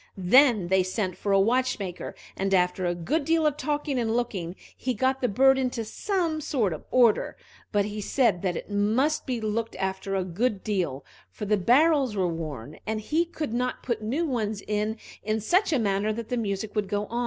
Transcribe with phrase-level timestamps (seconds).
[0.17, 4.55] Then they sent for a watchmaker, and after a good deal of talking and looking,
[4.75, 7.37] he got the bird into some sort of order;
[7.71, 12.15] but he said that it must be looked after a good deal, for the barrels
[12.15, 16.29] were worn, and he could not put new ones in in such a manner that
[16.29, 17.07] the music would go.